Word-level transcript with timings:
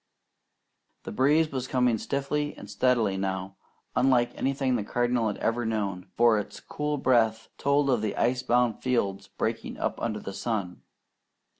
The 1.03 1.11
breeze 1.11 1.51
was 1.51 1.67
coming 1.67 1.99
stiffly 1.99 2.55
and 2.57 2.67
steadily 2.67 3.17
now, 3.17 3.57
unlike 3.95 4.35
anything 4.35 4.75
the 4.75 4.83
Cardinal 4.83 5.31
ever 5.39 5.61
had 5.61 5.69
known, 5.69 6.07
for 6.17 6.39
its 6.39 6.59
cool 6.59 6.97
breath 6.97 7.49
told 7.59 7.87
of 7.87 8.03
ice 8.03 8.41
bound 8.41 8.81
fields 8.81 9.27
breaking 9.27 9.77
up 9.77 10.01
under 10.01 10.19
the 10.19 10.33
sun. 10.33 10.81